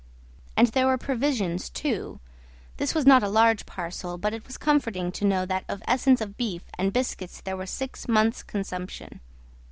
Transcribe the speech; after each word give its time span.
And 0.57 0.65
there 0.69 0.87
were 0.87 0.97
provisions 0.97 1.69
too: 1.69 2.19
this 2.77 2.95
was 2.95 3.05
not 3.05 3.21
a 3.21 3.29
large 3.29 3.67
parcel, 3.67 4.17
but 4.17 4.33
it 4.33 4.47
was 4.47 4.57
comforting 4.57 5.11
to 5.11 5.25
know 5.27 5.45
that 5.45 5.63
of 5.69 5.83
essence 5.87 6.21
of 6.21 6.37
beef 6.37 6.63
and 6.75 6.91
biscuits 6.91 7.39
there 7.39 7.55
were 7.55 7.67
six 7.67 8.07
months' 8.07 8.41
consumption. 8.41 9.19